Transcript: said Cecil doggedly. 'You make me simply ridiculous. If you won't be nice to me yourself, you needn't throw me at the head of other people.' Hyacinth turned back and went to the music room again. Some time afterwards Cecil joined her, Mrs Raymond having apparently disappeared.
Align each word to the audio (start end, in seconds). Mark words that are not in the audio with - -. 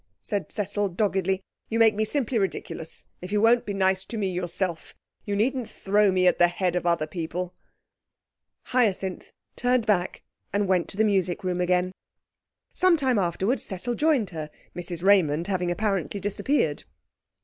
said 0.23 0.51
Cecil 0.51 0.89
doggedly. 0.89 1.43
'You 1.69 1.77
make 1.77 1.93
me 1.93 2.05
simply 2.05 2.39
ridiculous. 2.39 3.05
If 3.21 3.31
you 3.31 3.39
won't 3.39 3.67
be 3.67 3.73
nice 3.75 4.03
to 4.05 4.17
me 4.17 4.31
yourself, 4.31 4.95
you 5.25 5.35
needn't 5.35 5.69
throw 5.69 6.11
me 6.11 6.25
at 6.25 6.39
the 6.39 6.47
head 6.47 6.75
of 6.75 6.87
other 6.87 7.05
people.' 7.05 7.53
Hyacinth 8.63 9.31
turned 9.55 9.85
back 9.85 10.23
and 10.51 10.67
went 10.67 10.87
to 10.87 10.97
the 10.97 11.03
music 11.05 11.43
room 11.43 11.61
again. 11.61 11.91
Some 12.73 12.97
time 12.97 13.19
afterwards 13.19 13.61
Cecil 13.63 13.93
joined 13.93 14.31
her, 14.31 14.49
Mrs 14.75 15.03
Raymond 15.03 15.45
having 15.45 15.69
apparently 15.69 16.19
disappeared. 16.19 16.83